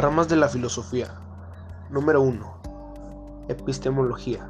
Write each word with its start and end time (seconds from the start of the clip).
Ramas 0.00 0.28
de 0.28 0.36
la 0.36 0.48
filosofía. 0.48 1.08
Número 1.90 2.22
1. 2.22 2.62
Epistemología. 3.48 4.48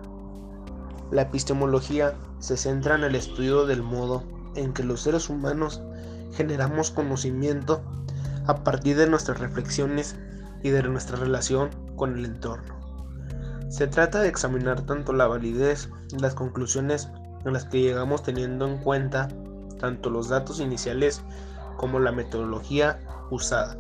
La 1.11 1.23
epistemología 1.23 2.15
se 2.39 2.57
centra 2.57 2.95
en 2.95 3.03
el 3.03 3.17
estudio 3.17 3.67
del 3.67 3.83
modo 3.83 4.23
en 4.55 4.73
que 4.73 4.85
los 4.85 5.01
seres 5.01 5.29
humanos 5.29 5.83
generamos 6.33 6.93
conocimiento 6.93 7.83
a 8.47 8.63
partir 8.63 8.97
de 8.97 9.09
nuestras 9.09 9.41
reflexiones 9.41 10.15
y 10.63 10.71
de 10.71 10.85
nuestra 10.85 11.17
relación 11.17 11.71
con 11.97 12.17
el 12.17 12.27
entorno. 12.27 12.77
Se 13.71 13.89
trata 13.89 14.21
de 14.21 14.29
examinar 14.29 14.83
tanto 14.83 15.13
la 15.13 15.27
validez 15.27 15.91
y 16.13 16.19
las 16.21 16.37
conclusiones 16.37 17.09
en 17.45 17.55
las 17.55 17.65
que 17.65 17.81
llegamos 17.81 18.23
teniendo 18.23 18.69
en 18.69 18.79
cuenta 18.79 19.27
tanto 19.81 20.11
los 20.11 20.29
datos 20.29 20.61
iniciales 20.61 21.23
como 21.77 21.99
la 21.99 22.13
metodología 22.13 23.01
usada 23.33 23.77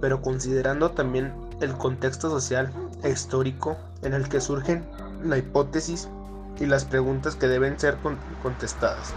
pero 0.00 0.22
considerando 0.22 0.90
también 0.90 1.32
el 1.60 1.72
contexto 1.76 2.30
social 2.30 2.72
e 3.02 3.10
histórico 3.10 3.76
en 4.02 4.14
el 4.14 4.28
que 4.28 4.40
surgen 4.40 4.84
la 5.22 5.38
hipótesis 5.38 6.08
y 6.60 6.66
las 6.66 6.84
preguntas 6.84 7.36
que 7.36 7.48
deben 7.48 7.78
ser 7.78 7.98
contestadas. 8.42 9.14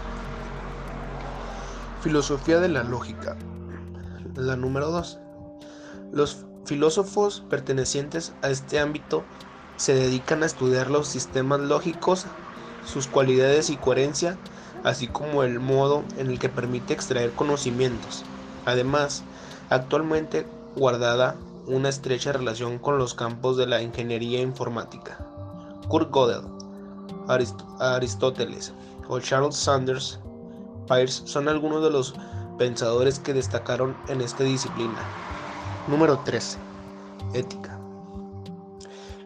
Filosofía 2.00 2.60
de 2.60 2.68
la 2.68 2.82
lógica. 2.82 3.36
La 4.34 4.56
número 4.56 4.90
2. 4.90 5.18
Los 6.12 6.44
filósofos 6.64 7.44
pertenecientes 7.48 8.32
a 8.42 8.50
este 8.50 8.78
ámbito 8.78 9.24
se 9.76 9.94
dedican 9.94 10.42
a 10.42 10.46
estudiar 10.46 10.90
los 10.90 11.08
sistemas 11.08 11.60
lógicos, 11.60 12.26
sus 12.84 13.06
cualidades 13.06 13.70
y 13.70 13.76
coherencia, 13.76 14.36
así 14.84 15.06
como 15.06 15.42
el 15.42 15.60
modo 15.60 16.04
en 16.18 16.30
el 16.30 16.38
que 16.38 16.48
permite 16.48 16.92
extraer 16.92 17.32
conocimientos. 17.32 18.24
Además, 18.64 19.22
actualmente 19.70 20.46
guardada 20.76 21.36
una 21.66 21.88
estrecha 21.88 22.32
relación 22.32 22.78
con 22.78 22.98
los 22.98 23.14
campos 23.14 23.56
de 23.56 23.66
la 23.66 23.82
ingeniería 23.82 24.40
informática. 24.40 25.24
Kurt 25.88 26.10
Gödel, 26.10 26.42
Aristóteles 27.78 28.72
o 29.08 29.20
Charles 29.20 29.56
Sanders 29.56 30.20
Peirce 30.88 31.22
son 31.26 31.48
algunos 31.48 31.82
de 31.82 31.90
los 31.90 32.14
pensadores 32.58 33.18
que 33.18 33.34
destacaron 33.34 33.96
en 34.08 34.20
esta 34.20 34.44
disciplina. 34.44 34.98
Número 35.88 36.18
13. 36.20 36.58
Ética. 37.34 37.78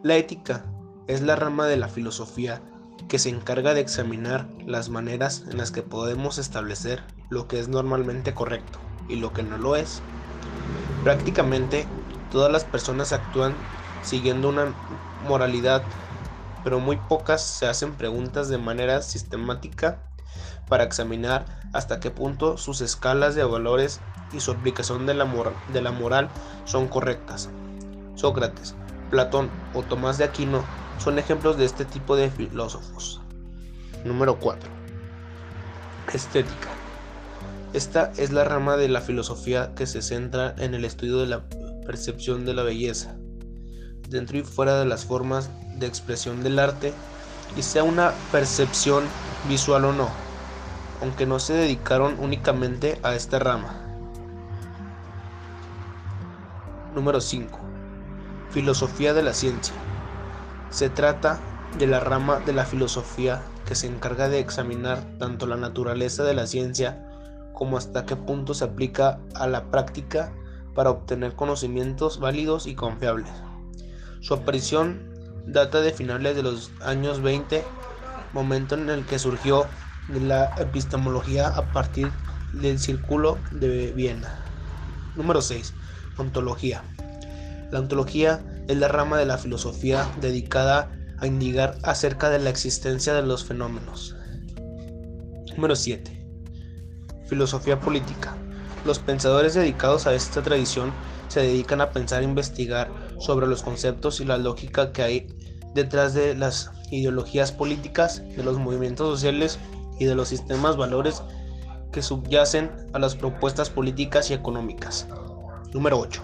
La 0.02 0.16
ética 0.16 0.64
es 1.06 1.22
la 1.22 1.36
rama 1.36 1.66
de 1.66 1.76
la 1.76 1.88
filosofía 1.88 2.62
que 3.08 3.18
se 3.18 3.28
encarga 3.28 3.74
de 3.74 3.80
examinar 3.80 4.48
las 4.64 4.88
maneras 4.88 5.44
en 5.50 5.58
las 5.58 5.70
que 5.70 5.82
podemos 5.82 6.38
establecer 6.38 7.02
lo 7.30 7.46
que 7.48 7.60
es 7.60 7.68
normalmente 7.68 8.34
correcto 8.34 8.78
y 9.08 9.16
lo 9.16 9.32
que 9.32 9.42
no 9.42 9.58
lo 9.58 9.76
es 9.76 10.02
Prácticamente 11.06 11.86
todas 12.32 12.50
las 12.50 12.64
personas 12.64 13.12
actúan 13.12 13.54
siguiendo 14.02 14.48
una 14.48 14.74
moralidad, 15.22 15.84
pero 16.64 16.80
muy 16.80 16.96
pocas 16.96 17.42
se 17.42 17.68
hacen 17.68 17.92
preguntas 17.92 18.48
de 18.48 18.58
manera 18.58 19.00
sistemática 19.02 20.00
para 20.68 20.82
examinar 20.82 21.44
hasta 21.72 22.00
qué 22.00 22.10
punto 22.10 22.58
sus 22.58 22.80
escalas 22.80 23.36
de 23.36 23.44
valores 23.44 24.00
y 24.32 24.40
su 24.40 24.50
aplicación 24.50 25.06
de 25.06 25.14
la, 25.14 25.32
de 25.68 25.80
la 25.80 25.92
moral 25.92 26.28
son 26.64 26.88
correctas. 26.88 27.50
Sócrates, 28.16 28.74
Platón 29.08 29.48
o 29.74 29.84
Tomás 29.84 30.18
de 30.18 30.24
Aquino 30.24 30.64
son 30.98 31.20
ejemplos 31.20 31.56
de 31.56 31.66
este 31.66 31.84
tipo 31.84 32.16
de 32.16 32.32
filósofos. 32.32 33.20
Número 34.04 34.40
4. 34.40 34.68
Estética. 36.12 36.85
Esta 37.76 38.10
es 38.16 38.32
la 38.32 38.42
rama 38.42 38.78
de 38.78 38.88
la 38.88 39.02
filosofía 39.02 39.74
que 39.74 39.84
se 39.86 40.00
centra 40.00 40.54
en 40.56 40.72
el 40.72 40.86
estudio 40.86 41.18
de 41.18 41.26
la 41.26 41.42
percepción 41.84 42.46
de 42.46 42.54
la 42.54 42.62
belleza, 42.62 43.16
dentro 44.08 44.38
y 44.38 44.42
fuera 44.44 44.78
de 44.78 44.86
las 44.86 45.04
formas 45.04 45.50
de 45.76 45.86
expresión 45.86 46.42
del 46.42 46.58
arte, 46.58 46.94
y 47.54 47.60
sea 47.60 47.84
una 47.84 48.14
percepción 48.32 49.04
visual 49.46 49.84
o 49.84 49.92
no, 49.92 50.08
aunque 51.02 51.26
no 51.26 51.38
se 51.38 51.52
dedicaron 51.52 52.16
únicamente 52.18 52.98
a 53.02 53.14
esta 53.14 53.40
rama. 53.40 53.78
Número 56.94 57.20
5. 57.20 57.60
Filosofía 58.52 59.12
de 59.12 59.22
la 59.22 59.34
ciencia. 59.34 59.74
Se 60.70 60.88
trata 60.88 61.38
de 61.78 61.86
la 61.86 62.00
rama 62.00 62.40
de 62.40 62.54
la 62.54 62.64
filosofía 62.64 63.42
que 63.66 63.74
se 63.74 63.86
encarga 63.86 64.30
de 64.30 64.38
examinar 64.38 65.04
tanto 65.18 65.46
la 65.46 65.56
naturaleza 65.56 66.24
de 66.24 66.32
la 66.32 66.46
ciencia 66.46 67.05
como 67.56 67.78
hasta 67.78 68.04
qué 68.04 68.16
punto 68.16 68.52
se 68.52 68.64
aplica 68.64 69.18
a 69.34 69.46
la 69.46 69.70
práctica 69.70 70.30
para 70.74 70.90
obtener 70.90 71.34
conocimientos 71.34 72.20
válidos 72.20 72.66
y 72.66 72.74
confiables. 72.74 73.30
Su 74.20 74.34
aparición 74.34 75.14
data 75.46 75.80
de 75.80 75.92
finales 75.92 76.36
de 76.36 76.42
los 76.42 76.70
años 76.82 77.22
20, 77.22 77.64
momento 78.34 78.74
en 78.74 78.90
el 78.90 79.06
que 79.06 79.18
surgió 79.18 79.64
la 80.08 80.54
epistemología 80.58 81.48
a 81.48 81.72
partir 81.72 82.12
del 82.52 82.78
Círculo 82.78 83.38
de 83.52 83.90
Viena. 83.92 84.38
Número 85.16 85.40
6. 85.40 85.72
Ontología. 86.18 86.84
La 87.70 87.80
ontología 87.80 88.44
es 88.68 88.76
la 88.76 88.88
rama 88.88 89.16
de 89.16 89.24
la 89.24 89.38
filosofía 89.38 90.06
dedicada 90.20 90.92
a 91.18 91.26
indicar 91.26 91.78
acerca 91.84 92.28
de 92.28 92.38
la 92.38 92.50
existencia 92.50 93.14
de 93.14 93.22
los 93.22 93.46
fenómenos. 93.46 94.14
Número 95.56 95.74
7. 95.74 96.15
Filosofía 97.26 97.80
política. 97.80 98.36
Los 98.84 98.98
pensadores 98.98 99.54
dedicados 99.54 100.06
a 100.06 100.14
esta 100.14 100.42
tradición 100.42 100.92
se 101.28 101.40
dedican 101.40 101.80
a 101.80 101.90
pensar 101.90 102.22
e 102.22 102.24
investigar 102.24 102.90
sobre 103.18 103.46
los 103.46 103.62
conceptos 103.62 104.20
y 104.20 104.24
la 104.24 104.38
lógica 104.38 104.92
que 104.92 105.02
hay 105.02 105.26
detrás 105.74 106.14
de 106.14 106.34
las 106.34 106.70
ideologías 106.90 107.52
políticas, 107.52 108.22
de 108.36 108.42
los 108.42 108.58
movimientos 108.58 109.08
sociales 109.08 109.58
y 109.98 110.04
de 110.04 110.14
los 110.14 110.28
sistemas 110.28 110.76
valores 110.76 111.22
que 111.92 112.02
subyacen 112.02 112.70
a 112.92 112.98
las 112.98 113.16
propuestas 113.16 113.70
políticas 113.70 114.30
y 114.30 114.34
económicas. 114.34 115.06
Número 115.72 115.98
8. 115.98 116.22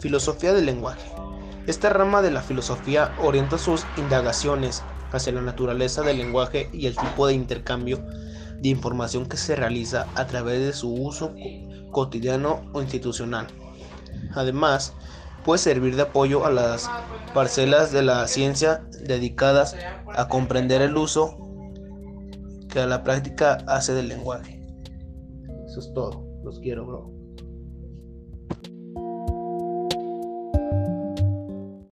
Filosofía 0.00 0.52
del 0.52 0.66
lenguaje. 0.66 1.10
Esta 1.66 1.90
rama 1.90 2.22
de 2.22 2.30
la 2.30 2.42
filosofía 2.42 3.14
orienta 3.22 3.58
sus 3.58 3.84
indagaciones 3.96 4.82
hacia 5.12 5.32
la 5.32 5.42
naturaleza 5.42 6.02
del 6.02 6.18
lenguaje 6.18 6.70
y 6.72 6.86
el 6.86 6.96
tipo 6.96 7.26
de 7.26 7.34
intercambio 7.34 8.02
de 8.60 8.68
información 8.68 9.26
que 9.26 9.36
se 9.36 9.56
realiza 9.56 10.06
a 10.14 10.26
través 10.26 10.60
de 10.60 10.72
su 10.72 10.92
uso 10.92 11.34
cotidiano 11.90 12.62
o 12.72 12.82
institucional. 12.82 13.46
Además, 14.34 14.94
puede 15.44 15.58
servir 15.58 15.96
de 15.96 16.02
apoyo 16.02 16.44
a 16.44 16.50
las 16.50 16.90
parcelas 17.34 17.92
de 17.92 18.02
la 18.02 18.26
ciencia 18.28 18.82
dedicadas 19.02 19.76
a 20.14 20.28
comprender 20.28 20.82
el 20.82 20.96
uso 20.96 21.38
que 22.68 22.80
a 22.80 22.86
la 22.86 23.02
práctica 23.02 23.58
hace 23.66 23.94
del 23.94 24.08
lenguaje. 24.08 24.66
Eso 25.66 25.80
es 25.80 25.92
todo. 25.94 26.24
Los 26.44 26.60
quiero, 26.60 26.86
bro. 26.86 27.10